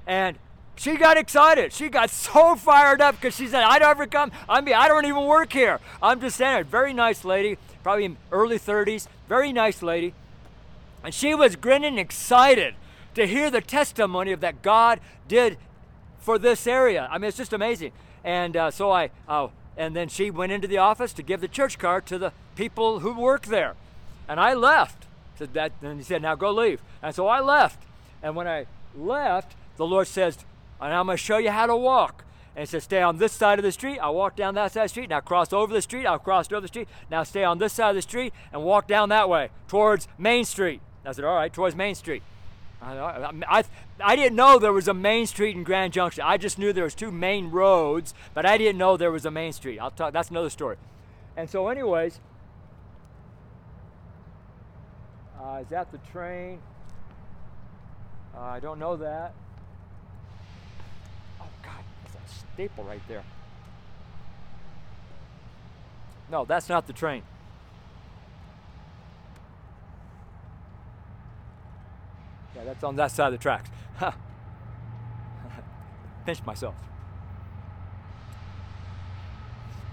And 0.05 0.37
she 0.75 0.97
got 0.97 1.17
excited. 1.17 1.71
She 1.73 1.89
got 1.89 2.09
so 2.09 2.55
fired 2.55 3.01
up 3.01 3.15
because 3.15 3.35
she 3.35 3.47
said, 3.47 3.63
I 3.63 3.79
don't 3.79 3.89
ever 3.89 4.07
come. 4.07 4.31
I 4.47 4.61
mean, 4.61 4.75
I 4.75 4.87
don't 4.87 5.05
even 5.05 5.25
work 5.25 5.53
here. 5.53 5.79
I'm 6.01 6.19
just 6.19 6.37
saying, 6.37 6.61
a 6.61 6.63
very 6.63 6.93
nice 6.93 7.23
lady, 7.23 7.57
probably 7.83 8.05
in 8.05 8.17
early 8.31 8.59
30s, 8.59 9.07
very 9.27 9.53
nice 9.53 9.81
lady. 9.81 10.13
And 11.03 11.13
she 11.13 11.33
was 11.33 11.55
grinning 11.55 11.97
excited 11.97 12.75
to 13.13 13.25
hear 13.25 13.49
the 13.49 13.61
testimony 13.61 14.31
of 14.31 14.41
that 14.41 14.61
God 14.61 14.99
did 15.27 15.57
for 16.19 16.37
this 16.37 16.67
area. 16.67 17.07
I 17.11 17.17
mean, 17.17 17.29
it's 17.29 17.37
just 17.37 17.53
amazing. 17.53 17.91
And 18.23 18.57
uh, 18.57 18.71
so 18.71 18.91
I, 18.91 19.11
uh, 19.27 19.47
and 19.77 19.95
then 19.95 20.09
she 20.09 20.31
went 20.31 20.51
into 20.51 20.67
the 20.67 20.79
office 20.79 21.13
to 21.13 21.23
give 21.23 21.41
the 21.41 21.47
church 21.47 21.77
card 21.77 22.05
to 22.07 22.17
the 22.17 22.33
people 22.55 22.99
who 22.99 23.13
work 23.17 23.45
there. 23.45 23.75
And 24.27 24.39
I 24.39 24.53
left. 24.53 25.05
So 25.37 25.45
that, 25.45 25.73
and 25.81 25.97
he 25.97 26.03
said, 26.03 26.21
now 26.21 26.35
go 26.35 26.51
leave. 26.51 26.81
And 27.01 27.13
so 27.13 27.27
I 27.27 27.39
left. 27.39 27.83
And 28.23 28.35
when 28.35 28.47
I 28.47 28.65
left, 28.97 29.55
the 29.77 29.85
Lord 29.85 30.07
says, 30.07 30.39
and 30.81 30.93
I'm 30.93 31.05
going 31.05 31.17
to 31.17 31.23
show 31.23 31.37
you 31.37 31.51
how 31.51 31.65
to 31.65 31.75
walk. 31.75 32.25
And 32.55 32.63
it 32.63 32.69
says, 32.69 32.85
stay 32.85 33.01
on 33.01 33.17
this 33.17 33.33
side 33.33 33.59
of 33.59 33.63
the 33.63 33.71
street. 33.71 33.99
I'll 33.99 34.15
walk 34.15 34.35
down 34.35 34.55
that 34.55 34.71
side 34.71 34.81
of 34.81 34.85
the 34.85 34.89
street. 34.89 35.09
Now 35.09 35.19
cross 35.19 35.51
over 35.51 35.73
the 35.73 35.81
street. 35.81 36.05
I'll 36.05 36.19
cross 36.19 36.49
over 36.51 36.61
the 36.61 36.67
street. 36.67 36.87
Now 37.11 37.23
stay 37.23 37.43
on 37.43 37.57
this 37.57 37.73
side 37.73 37.89
of 37.89 37.95
the 37.95 38.01
street 38.01 38.33
and 38.53 38.63
walk 38.63 38.87
down 38.87 39.09
that 39.09 39.27
way 39.27 39.49
towards 39.67 40.07
Main 40.17 40.45
Street. 40.45 40.81
I 41.03 41.11
said, 41.11 41.25
all 41.25 41.35
right, 41.35 41.51
towards 41.51 41.75
Main 41.75 41.95
Street. 41.95 42.23
I, 42.81 43.31
I, 43.47 43.63
I 43.99 44.15
didn't 44.15 44.35
know 44.35 44.59
there 44.59 44.73
was 44.73 44.87
a 44.87 44.93
main 44.93 45.25
street 45.25 45.55
in 45.55 45.63
Grand 45.63 45.91
Junction. 45.91 46.23
I 46.25 46.37
just 46.37 46.59
knew 46.59 46.71
there 46.71 46.83
was 46.83 46.95
two 46.95 47.11
main 47.11 47.49
roads, 47.49 48.13
but 48.33 48.45
I 48.45 48.57
didn't 48.57 48.77
know 48.77 48.95
there 48.95 49.11
was 49.11 49.25
a 49.25 49.31
main 49.31 49.53
street. 49.53 49.79
I'll 49.79 49.91
talk. 49.91 50.13
That's 50.13 50.29
another 50.29 50.49
story. 50.49 50.77
And 51.35 51.49
so, 51.49 51.67
anyways, 51.67 52.19
uh, 55.41 55.59
is 55.61 55.69
that 55.69 55.91
the 55.91 55.97
train? 56.11 56.59
Uh, 58.35 58.41
I 58.41 58.59
don't 58.59 58.79
know 58.79 58.97
that 58.97 59.33
staple 62.55 62.85
right 62.85 63.01
there. 63.09 63.23
No, 66.31 66.45
that's 66.45 66.69
not 66.69 66.87
the 66.87 66.93
train. 66.93 67.21
Yeah, 72.55 72.63
that's 72.63 72.83
on 72.83 72.95
that 72.95 73.11
side 73.11 73.27
of 73.27 73.33
the 73.33 73.37
tracks. 73.37 73.69
Pinched 76.25 76.45
myself. 76.45 76.75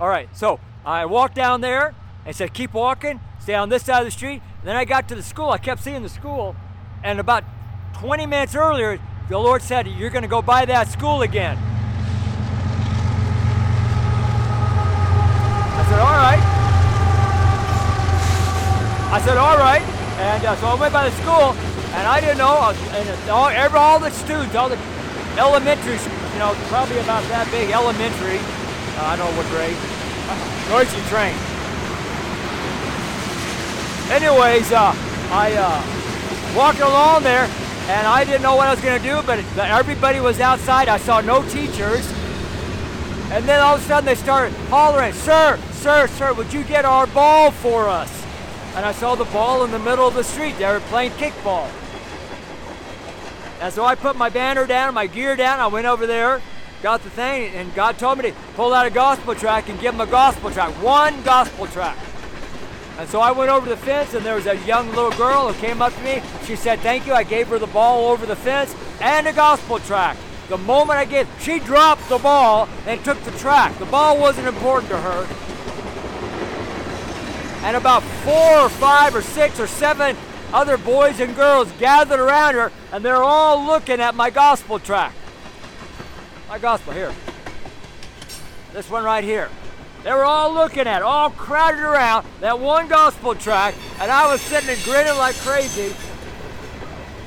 All 0.01 0.09
right, 0.09 0.29
so 0.37 0.61
I 0.87 1.05
walked 1.07 1.35
down 1.35 1.63
there 1.63 1.97
and 2.25 2.35
said, 2.35 2.55
keep 2.55 2.73
walking, 2.73 3.19
stay 3.41 3.55
on 3.55 3.71
this 3.71 3.85
side 3.85 3.99
of 3.99 4.05
the 4.05 4.13
street. 4.13 4.41
And 4.61 4.69
then 4.69 4.77
I 4.77 4.85
got 4.85 5.09
to 5.09 5.17
the 5.17 5.23
school. 5.23 5.51
I 5.51 5.59
kept 5.59 5.83
seeing 5.83 6.03
the 6.03 6.09
school. 6.09 6.55
And 7.03 7.19
about 7.19 7.43
20 7.95 8.27
minutes 8.27 8.55
earlier, 8.55 9.01
the 9.29 9.39
Lord 9.39 9.63
said, 9.63 9.89
You're 9.89 10.11
going 10.11 10.23
to 10.23 10.29
go 10.29 10.41
by 10.41 10.65
that 10.67 10.89
school 10.89 11.23
again. 11.23 11.72
Said, 15.93 16.01
all 16.01 16.17
right. 16.17 16.43
I 19.13 19.21
said, 19.27 19.37
all 19.37 19.59
right. 19.59 19.83
And 20.17 20.45
uh, 20.47 20.57
so 20.57 20.67
I 20.69 20.75
went 20.81 20.93
by 20.93 21.11
the 21.11 21.17
school, 21.21 21.53
and 21.93 22.07
I 22.09 22.19
didn't 22.19 22.39
know, 22.39 22.57
uh, 22.57 22.97
and 22.97 23.31
all, 23.31 23.49
every, 23.49 23.79
all 23.79 24.01
the 24.01 24.09
students, 24.11 24.55
all 24.55 24.71
the 24.71 24.79
elementary, 25.37 26.01
you 26.33 26.39
know, 26.39 26.57
probably 26.73 26.97
about 27.01 27.25
that 27.29 27.45
big 27.51 27.69
elementary, 27.71 28.41
uh, 28.97 29.13
I 29.13 29.17
don't 29.17 29.29
know 29.29 29.37
what 29.37 29.45
grade, 29.53 29.77
noisy 30.73 30.97
train. 31.13 31.37
Anyways, 34.09 34.73
uh, 34.73 34.97
I 35.29 35.53
uh, 35.61 36.57
walked 36.57 36.81
along 36.81 37.25
there, 37.25 37.45
and 37.93 38.07
I 38.07 38.25
didn't 38.25 38.41
know 38.41 38.57
what 38.57 38.69
I 38.69 38.73
was 38.73 38.81
going 38.81 38.97
to 38.97 39.07
do, 39.07 39.21
but 39.27 39.45
everybody 39.59 40.21
was 40.21 40.41
outside. 40.41 40.89
I 40.89 40.97
saw 40.97 41.21
no 41.21 41.47
teachers. 41.51 42.11
And 43.29 43.45
then 43.45 43.61
all 43.61 43.77
of 43.77 43.83
a 43.83 43.85
sudden 43.85 44.07
they 44.07 44.15
started 44.15 44.55
hollering, 44.69 45.13
Sir, 45.13 45.59
sir, 45.83 46.07
sir, 46.07 46.33
would 46.33 46.53
you 46.53 46.63
get 46.63 46.85
our 46.85 47.09
ball 47.09 47.51
for 47.51 47.89
us? 47.89 48.25
And 48.77 48.87
I 48.87 48.93
saw 48.93 49.17
the 49.17 49.25
ball 49.25 49.65
in 49.65 49.73
the 49.73 49.81
middle 49.81 50.07
of 50.07 50.15
the 50.15 50.23
street. 50.23 50.57
They 50.57 50.67
were 50.67 50.79
playing 50.79 51.11
kickball. 51.13 51.69
And 53.61 53.75
so 53.75 53.85
I 53.85 53.97
put 53.97 54.17
my 54.17 54.29
banner 54.29 54.65
down, 54.65 54.95
my 54.95 55.09
gear 55.09 55.35
down. 55.35 55.59
I 55.59 55.67
went 55.67 55.87
over 55.87 56.07
there, 56.07 56.41
got 56.83 57.03
the 57.03 57.11
thing, 57.11 57.53
and 57.57 57.75
God 57.75 57.99
told 57.99 58.19
me 58.19 58.31
to 58.31 58.37
pull 58.55 58.73
out 58.73 58.87
a 58.87 58.91
gospel 58.91 59.35
track 59.35 59.69
and 59.69 59.81
give 59.81 59.93
them 59.93 60.01
a 60.01 60.11
gospel 60.11 60.53
track. 60.53 60.71
One 60.81 61.21
gospel 61.25 61.67
track. 61.67 61.99
And 62.99 63.09
so 63.09 63.21
I 63.21 63.33
went 63.33 63.51
over 63.51 63.69
the 63.69 63.77
fence, 63.77 64.15
and 64.15 64.25
there 64.25 64.37
was 64.37 64.47
a 64.47 64.59
young 64.59 64.89
little 64.91 65.11
girl 65.11 65.53
who 65.53 65.61
came 65.61 65.83
up 65.83 65.93
to 65.95 66.01
me. 66.03 66.23
She 66.45 66.55
said, 66.55 66.79
Thank 66.79 67.09
you. 67.09 67.13
I 67.13 67.25
gave 67.25 67.49
her 67.49 67.59
the 67.59 67.67
ball 67.67 68.09
over 68.13 68.25
the 68.25 68.37
fence 68.37 68.73
and 69.01 69.27
a 69.27 69.33
gospel 69.33 69.81
track. 69.81 70.17
The 70.49 70.59
moment 70.59 71.01
I 71.01 71.07
gave, 71.07 71.29
she 71.41 71.59
dropped 71.59 72.09
the 72.09 72.19
ball 72.19 72.69
and 72.87 73.05
took 73.05 73.21
the 73.23 73.33
track. 73.33 73.77
The 73.79 73.87
ball 73.87 74.21
wasn't 74.21 74.47
important 74.47 74.91
to 74.91 74.99
her. 74.99 75.52
And 77.63 77.77
about 77.77 78.03
four 78.03 78.59
or 78.59 78.69
five 78.69 79.15
or 79.15 79.23
six 79.23 79.61
or 79.61 79.67
seven 79.67 80.17
other 80.53 80.77
boys 80.77 81.21
and 81.21 81.35
girls 81.35 81.71
gathered 81.79 82.21
around 82.21 82.55
her, 82.55 82.71
and 82.93 83.05
they're 83.05 83.23
all 83.23 83.65
looking 83.65 84.01
at 84.01 84.15
my 84.15 84.31
gospel 84.31 84.79
track. 84.79 85.15
My 86.49 86.59
gospel 86.59 86.93
here. 86.93 87.13
This 88.73 88.91
one 88.91 89.05
right 89.05 89.25
here. 89.25 89.49
They 90.03 90.11
were 90.11 90.25
all 90.25 90.53
looking 90.53 90.87
at 90.87 91.03
all 91.03 91.31
crowded 91.31 91.81
around 91.81 92.27
that 92.41 92.59
one 92.59 92.89
gospel 92.89 93.35
track, 93.35 93.75
and 94.01 94.11
I 94.11 94.27
was 94.31 94.41
sitting 94.41 94.69
and 94.69 94.83
grinning 94.83 95.17
like 95.17 95.37
crazy. 95.37 95.95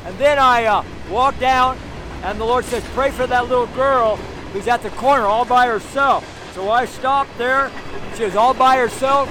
And 0.05 0.17
then 0.17 0.37
I 0.37 0.65
uh, 0.65 0.83
walked 1.09 1.39
down, 1.39 1.79
and 2.23 2.39
the 2.39 2.43
Lord 2.43 2.65
says, 2.65 2.83
Pray 2.93 3.11
for 3.11 3.25
that 3.27 3.47
little 3.47 3.67
girl 3.67 4.17
who's 4.51 4.67
at 4.67 4.83
the 4.83 4.89
corner 4.91 5.23
all 5.23 5.45
by 5.45 5.67
herself. 5.67 6.53
So 6.53 6.69
I 6.69 6.85
stopped 6.85 7.35
there. 7.37 7.71
She 8.15 8.23
was 8.23 8.35
all 8.35 8.53
by 8.53 8.77
herself. 8.77 9.29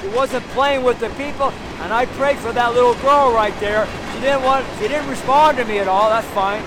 She 0.00 0.08
wasn't 0.08 0.44
playing 0.48 0.84
with 0.84 1.00
the 1.00 1.08
people, 1.10 1.50
and 1.80 1.92
I 1.92 2.06
prayed 2.06 2.38
for 2.38 2.52
that 2.52 2.74
little 2.74 2.94
girl 2.96 3.32
right 3.32 3.58
there. 3.58 3.86
She 4.14 4.20
didn't 4.20 4.42
want, 4.42 4.64
she 4.78 4.86
didn't 4.86 5.08
respond 5.08 5.56
to 5.58 5.64
me 5.64 5.80
at 5.80 5.88
all. 5.88 6.08
That's 6.08 6.26
fine. 6.28 6.62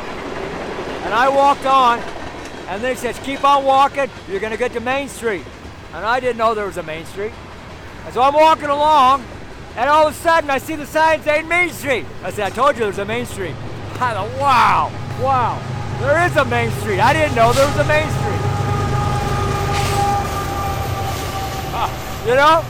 And 1.06 1.14
I 1.14 1.30
walked 1.30 1.66
on, 1.66 2.00
and 2.68 2.84
then 2.84 2.94
he 2.94 3.00
says, 3.00 3.18
"Keep 3.20 3.44
on 3.46 3.64
walking. 3.64 4.10
You're 4.30 4.42
going 4.42 4.52
to 4.52 4.58
get 4.58 4.74
to 4.74 4.82
Main 4.82 5.08
Street." 5.08 5.46
And 5.94 6.06
I 6.06 6.20
didn't 6.20 6.38
know 6.38 6.54
there 6.54 6.66
was 6.66 6.78
a 6.78 6.84
Main 6.84 7.06
Street. 7.06 7.32
And 8.06 8.14
so 8.14 8.22
I'm 8.22 8.34
walking 8.34 8.70
along, 8.70 9.24
and 9.78 9.90
all 9.90 10.08
of 10.08 10.14
a 10.14 10.18
sudden 10.18 10.50
I 10.50 10.58
see 10.58 10.76
the 10.76 10.86
sign 10.86 11.22
saying 11.24 11.48
Main 11.48 11.70
Street. 11.70 12.06
I 12.24 12.32
said, 12.32 12.52
"I 12.52 12.54
told 12.54 12.76
you 12.76 12.82
there's 12.84 13.00
a 13.00 13.06
Main 13.06 13.26
Street." 13.26 13.56
I 13.94 14.14
thought, 14.14 14.30
"Wow, 14.40 14.92
wow, 15.22 15.58
there 16.02 16.26
is 16.26 16.36
a 16.36 16.44
Main 16.46 16.72
Street. 16.82 17.00
I 17.00 17.14
didn't 17.14 17.36
know 17.36 17.54
there 17.54 17.68
was 17.68 17.78
a 17.78 17.86
Main 17.86 18.10
Street." 18.10 18.42
You 22.22 22.36
know? 22.36 22.64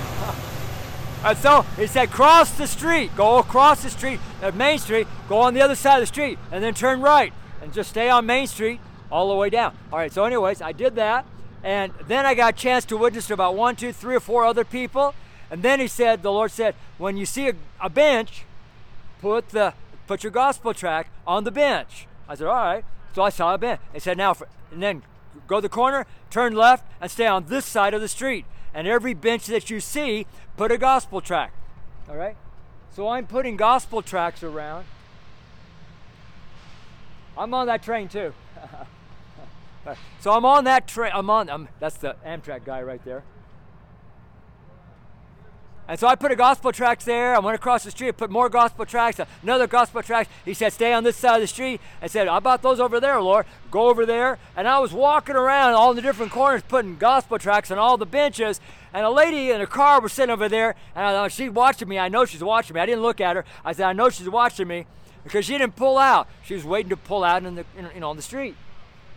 And 1.24 1.38
so 1.38 1.62
he 1.78 1.88
said, 1.88 2.10
cross 2.10 2.52
the 2.52 2.66
street, 2.66 3.16
go 3.16 3.38
across 3.38 3.84
the 3.84 3.90
street, 3.90 4.20
at 4.42 4.56
Main 4.56 4.80
Street, 4.80 5.08
go 5.30 5.40
on 5.40 5.54
the 5.54 5.62
other 5.62 5.76
side 5.76 5.98
of 5.98 6.02
the 6.02 6.08
street, 6.08 6.40
and 6.52 6.64
then 6.64 6.74
turn 6.74 7.02
right, 7.02 7.32
and 7.62 7.72
just 7.72 7.92
stay 7.92 8.10
on 8.10 8.26
Main 8.26 8.48
Street 8.48 8.80
all 9.12 9.30
the 9.30 9.36
way 9.36 9.50
down. 9.50 9.78
All 9.94 10.00
right, 10.00 10.12
so, 10.12 10.26
anyways, 10.26 10.62
I 10.62 10.72
did 10.72 10.96
that, 10.96 11.26
and 11.64 11.94
then 12.08 12.26
I 12.26 12.34
got 12.34 12.56
a 12.56 12.58
chance 12.58 12.86
to 12.86 12.98
witness 12.98 13.28
to 13.28 13.34
about 13.34 13.56
one, 13.56 13.76
two, 13.76 13.94
three, 13.94 14.16
or 14.16 14.20
four 14.20 14.46
other 14.46 14.66
people. 14.66 15.14
And 15.52 15.62
then 15.62 15.80
he 15.80 15.88
said, 15.88 16.24
the 16.24 16.32
Lord 16.32 16.50
said, 16.50 16.76
when 16.98 17.18
you 17.18 17.26
see 17.26 17.50
a, 17.50 17.54
a 17.80 17.90
bench, 17.90 18.46
put 19.20 19.50
the 19.50 19.74
put 20.08 20.24
your 20.24 20.32
gospel 20.32 20.74
track 20.74 21.08
on 21.28 21.44
the 21.44 21.52
bench. 21.52 22.08
I 22.28 22.36
said, 22.36 22.48
all 22.48 22.56
right. 22.56 22.86
So 23.14 23.22
I 23.22 23.30
saw 23.30 23.54
a 23.54 23.58
bench. 23.58 23.80
He 23.94 24.00
said, 24.00 24.18
now, 24.18 24.34
for, 24.34 24.48
and 24.72 24.82
then 24.82 25.04
go 25.48 25.62
the 25.62 25.70
corner, 25.70 26.08
turn 26.30 26.54
left, 26.54 26.86
and 27.00 27.12
stay 27.12 27.28
on 27.28 27.46
this 27.46 27.66
side 27.66 27.94
of 27.94 28.02
the 28.02 28.08
street 28.08 28.46
and 28.74 28.88
every 28.88 29.14
bench 29.14 29.48
that 29.48 29.70
you 29.70 29.80
see, 29.80 30.26
put 30.58 30.72
a 30.72 30.78
gospel 30.78 31.22
track. 31.22 31.54
All 32.10 32.16
right? 32.16 32.36
So 32.96 33.08
I'm 33.08 33.26
putting 33.26 33.56
gospel 33.58 34.02
tracks 34.02 34.44
around. 34.44 34.86
I'm 37.38 37.54
on 37.54 37.68
that 37.68 37.84
train 37.84 38.08
too. 38.08 38.34
so 40.20 40.32
I'm 40.32 40.46
on 40.46 40.66
that 40.66 40.88
train. 40.88 41.12
I'm 41.14 41.30
on. 41.30 41.50
I'm, 41.50 41.70
that's 41.80 41.98
the 41.98 42.16
Amtrak 42.26 42.66
guy 42.66 42.82
right 42.82 43.04
there. 43.06 43.24
And 45.88 46.00
so 46.00 46.08
I 46.08 46.16
put 46.16 46.32
a 46.32 46.36
gospel 46.36 46.72
tract 46.72 47.06
there. 47.06 47.36
I 47.36 47.40
went 47.40 47.56
across 47.56 47.84
the 47.84 47.92
street, 47.92 48.16
put 48.16 48.30
more 48.30 48.50
gospel 48.50 48.86
tracts, 48.86 49.20
another 49.44 49.68
gospel 49.68 50.02
tract. 50.02 50.30
He 50.46 50.54
said, 50.54 50.72
Stay 50.72 50.94
on 50.94 51.04
this 51.04 51.18
side 51.18 51.36
of 51.36 51.42
the 51.42 51.48
street. 51.48 51.82
I 52.02 52.08
said, 52.08 52.28
How 52.28 52.38
about 52.38 52.62
those 52.62 52.80
over 52.80 53.00
there, 53.00 53.22
Lord? 53.22 53.46
Go 53.72 53.90
over 53.90 54.06
there. 54.06 54.38
And 54.56 54.68
I 54.68 54.80
was 54.80 54.94
walking 54.94 55.36
around 55.36 55.74
all 55.74 55.94
the 55.94 56.02
different 56.02 56.32
corners 56.32 56.62
putting 56.68 56.98
gospel 56.98 57.38
tracts 57.40 57.72
on 57.72 57.78
all 57.78 57.98
the 57.98 58.06
benches. 58.06 58.62
And 58.94 59.06
a 59.06 59.10
lady 59.10 59.52
in 59.52 59.60
a 59.60 59.68
car 59.68 60.02
was 60.02 60.14
sitting 60.14 60.32
over 60.32 60.50
there, 60.50 60.76
and 60.96 61.06
I, 61.06 61.28
she's 61.30 61.50
watching 61.50 61.88
me. 61.88 61.98
I 61.98 62.10
know 62.10 62.26
she's 62.26 62.44
watching 62.44 62.74
me. 62.74 62.82
I 62.82 62.86
didn't 62.86 63.02
look 63.02 63.22
at 63.22 63.36
her. 63.36 63.46
I 63.64 63.74
said, 63.74 63.86
I 63.86 63.94
know 63.94 64.10
she's 64.10 64.30
watching 64.30 64.68
me 64.68 64.86
because 65.24 65.46
she 65.46 65.58
didn't 65.58 65.76
pull 65.76 65.98
out. 65.98 66.28
She 66.44 66.54
was 66.54 66.66
waiting 66.66 66.90
to 66.90 66.98
pull 66.98 67.24
out 67.24 67.44
in 67.44 67.56
the, 67.56 67.66
in, 67.96 68.04
on 68.04 68.16
the 68.16 68.22
street. 68.22 68.56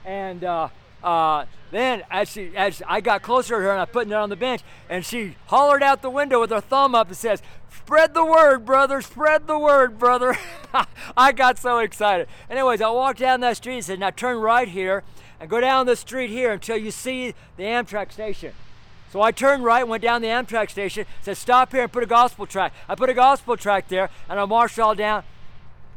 And, 0.05 0.45
uh, 0.45 0.69
uh, 1.05 1.45
then 1.71 2.03
as 2.11 2.31
she 2.31 2.57
as 2.57 2.83
I 2.87 3.01
got 3.01 3.23
closer 3.23 3.57
to 3.57 3.61
her 3.61 3.71
and 3.73 3.81
I 3.81 3.85
put 3.85 4.07
it 4.07 4.13
on 4.13 4.31
the 4.31 4.37
bench, 4.37 4.63
and 4.89 5.05
she 5.05 5.37
hollered 5.47 5.83
out 5.83 6.03
the 6.03 6.11
window 6.11 6.41
with 6.41 6.51
her 6.51 6.61
thumb 6.61 6.95
up 6.95 7.09
and 7.09 7.17
says, 7.17 7.43
"Spread 7.71 8.15
the 8.15 8.25
word, 8.25 8.65
brother! 8.65 9.03
Spread 9.03 9.47
the 9.47 9.59
word, 9.59 9.99
brother!" 9.99 10.37
I 11.17 11.33
got 11.33 11.59
so 11.59 11.79
excited. 11.79 12.29
Anyways, 12.49 12.81
I 12.81 12.89
walked 12.91 13.19
down 13.19 13.41
that 13.41 13.59
street 13.59 13.75
and 13.75 13.85
said, 13.85 14.01
"Now 14.01 14.11
turn 14.11 14.39
right 14.39 14.69
here 14.69 15.03
and 15.39 15.51
go 15.51 15.61
down 15.61 15.87
the 15.87 15.97
street 15.97 16.31
here 16.31 16.53
until 16.53 16.77
you 16.77 16.91
see 16.91 17.35
the 17.57 17.65
Amtrak 17.65 18.13
station." 18.13 18.53
So 19.13 19.21
I 19.21 19.31
turned 19.31 19.63
right, 19.63 19.87
went 19.87 20.03
down 20.03 20.23
the 20.23 20.29
Amtrak 20.29 20.71
station, 20.71 21.07
said, 21.23 21.37
"Stop 21.37 21.73
here 21.73 21.83
and 21.83 21.93
put 21.93 22.03
a 22.03 22.07
gospel 22.07 22.47
track." 22.47 22.73
I 22.89 22.95
put 22.95 23.11
a 23.11 23.15
gospel 23.15 23.57
track 23.57 23.89
there, 23.89 24.11
and 24.29 24.41
I 24.41 24.45
marched 24.45 24.79
all 24.79 24.95
down 24.95 25.25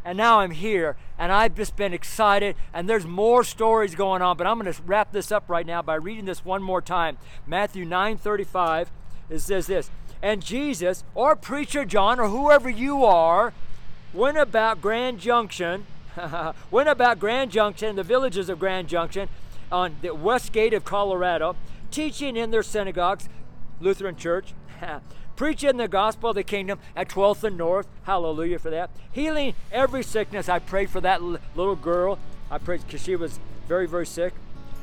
and 0.07 0.17
now 0.17 0.39
I'm 0.39 0.51
here 0.51 0.95
and 1.17 1.31
I've 1.31 1.55
just 1.55 1.75
been 1.75 1.93
excited 1.93 2.55
and 2.73 2.89
there's 2.89 3.05
more 3.05 3.43
stories 3.43 3.95
going 3.95 4.21
on 4.21 4.37
but 4.37 4.47
I'm 4.47 4.59
going 4.59 4.71
to 4.71 4.81
wrap 4.83 5.11
this 5.11 5.31
up 5.31 5.49
right 5.49 5.65
now 5.65 5.81
by 5.81 5.95
reading 5.95 6.25
this 6.25 6.45
one 6.45 6.61
more 6.63 6.81
time. 6.81 7.17
Matthew 7.45 7.85
9:35 7.85 8.87
it 9.29 9.39
says 9.39 9.67
this 9.67 9.89
and 10.21 10.43
Jesus 10.43 11.03
or 11.15 11.35
preacher 11.35 11.85
John 11.85 12.19
or 12.19 12.29
whoever 12.29 12.69
you 12.69 13.03
are 13.05 13.53
went 14.13 14.37
about 14.37 14.81
Grand 14.81 15.19
Junction 15.19 15.85
went 16.71 16.89
about 16.89 17.19
Grand 17.19 17.51
Junction 17.51 17.95
the 17.95 18.03
villages 18.03 18.49
of 18.49 18.59
Grand 18.59 18.87
Junction 18.87 19.29
on 19.71 19.95
the 20.01 20.13
west 20.15 20.51
gate 20.51 20.73
of 20.73 20.85
Colorado 20.85 21.55
teaching 21.91 22.35
in 22.35 22.51
their 22.51 22.63
synagogues 22.63 23.29
Lutheran 23.79 24.15
church 24.15 24.53
preaching 25.37 25.77
the 25.77 25.87
gospel 25.87 26.31
of 26.31 26.35
the 26.35 26.43
kingdom 26.43 26.79
at 26.95 27.07
12th 27.07 27.45
and 27.45 27.57
North. 27.57 27.87
Hallelujah 28.03 28.59
for 28.59 28.69
that. 28.71 28.89
Healing 29.13 29.53
every 29.71 30.03
sickness. 30.03 30.49
I 30.49 30.59
prayed 30.59 30.89
for 30.89 30.99
that 30.99 31.21
little 31.21 31.77
girl. 31.77 32.19
I 32.51 32.57
prayed 32.57 32.85
because 32.85 33.01
she 33.01 33.15
was 33.15 33.39
very, 33.69 33.87
very 33.87 34.05
sick. 34.05 34.33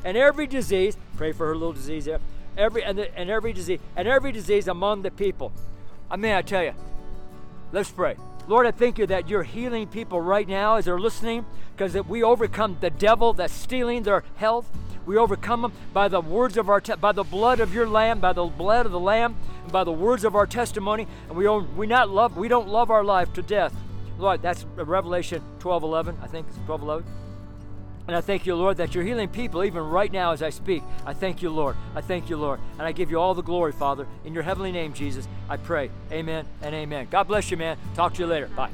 And 0.05 0.17
every 0.17 0.47
disease. 0.47 0.97
Pray 1.17 1.33
for 1.33 1.47
her 1.49 1.55
little 1.55 1.75
disease 1.75 2.07
there. 2.07 2.21
Every 2.57 2.85
and, 2.85 2.97
the, 2.97 3.19
and 3.19 3.29
every 3.29 3.53
disease 3.53 3.81
and 3.97 4.09
every 4.09 4.33
disease 4.33 4.69
among 4.69 5.03
the 5.03 5.11
people. 5.11 5.53
I 6.11 6.17
mean, 6.17 6.33
I 6.33 6.41
tell 6.43 6.63
you. 6.63 6.73
Let's 7.73 7.91
pray. 7.91 8.17
Lord, 8.47 8.67
I 8.67 8.73
thank 8.73 8.99
you 8.99 9.07
that 9.07 9.29
you're 9.29 9.43
healing 9.43 9.87
people 9.87 10.21
right 10.21 10.47
now 10.47 10.77
as 10.77 10.85
they're 10.85 11.01
listening 11.01 11.47
because 11.75 11.95
we 12.07 12.23
overcome 12.23 12.77
the 12.81 12.91
devil 12.91 13.33
that's 13.33 13.55
stealing 13.55 14.03
their 14.03 14.23
health. 14.37 14.71
We 15.07 15.17
overcome 15.17 15.63
them 15.63 15.73
by 15.93 16.09
the 16.09 16.21
words 16.21 16.57
of 16.57 16.69
our 16.69 16.81
te- 16.81 16.97
by 16.97 17.13
the 17.13 17.25
blood 17.25 17.61
of 17.61 17.75
your 17.75 17.89
lamb, 17.89 18.21
by 18.21 18.33
the 18.33 18.45
blood 18.45 18.87
of 18.87 18.93
the 18.93 19.01
lamb, 19.01 19.37
and 19.63 19.73
by 19.73 19.85
the 19.85 19.93
words 19.93 20.25
of 20.25 20.35
our 20.35 20.47
testimony. 20.47 21.07
And 21.29 21.37
we 21.37 21.49
we 21.49 21.87
not 21.87 22.11
love 22.11 22.37
we 22.37 22.49
don't 22.49 22.69
love 22.69 22.91
our 22.91 23.05
life 23.05 23.33
to 23.35 23.43
death. 23.43 23.75
Lord, 24.19 24.43
that's 24.43 24.65
Revelation 24.77 25.43
12:11. 25.59 26.17
I 26.23 26.27
think 26.27 26.47
it's 26.49 26.59
12:11. 26.67 27.05
And 28.07 28.15
I 28.15 28.21
thank 28.21 28.45
you, 28.45 28.55
Lord, 28.55 28.77
that 28.77 28.95
you're 28.95 29.05
healing 29.05 29.29
people 29.29 29.65
even 29.65 29.83
right 29.83 30.13
now 30.13 30.33
as 30.33 30.43
I 30.43 30.51
speak. 30.51 30.83
I 31.07 31.15
thank 31.15 31.41
you, 31.41 31.49
Lord. 31.51 31.75
I 31.95 32.03
thank 32.03 32.29
you, 32.29 32.37
Lord. 32.37 32.61
And 32.79 32.83
I 32.83 32.93
give 32.93 33.11
you 33.11 33.19
all 33.19 33.35
the 33.35 33.43
glory, 33.43 33.73
Father. 33.73 34.07
In 34.25 34.35
your 34.35 34.43
heavenly 34.43 34.73
name, 34.73 34.93
Jesus, 34.93 35.27
I 35.49 35.57
pray. 35.57 35.91
Amen 36.13 36.47
and 36.61 36.75
amen. 36.75 37.09
God 37.11 37.25
bless 37.25 37.51
you, 37.51 37.57
man. 37.57 37.79
Talk 37.95 38.15
to 38.15 38.21
you 38.21 38.27
later. 38.27 38.49
Bye. 38.49 38.71